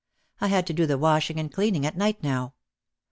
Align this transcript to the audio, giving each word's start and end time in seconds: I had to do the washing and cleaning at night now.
I 0.39 0.47
had 0.47 0.65
to 0.65 0.73
do 0.73 0.87
the 0.87 0.97
washing 0.97 1.39
and 1.39 1.51
cleaning 1.53 1.85
at 1.85 1.95
night 1.95 2.23
now. 2.23 2.55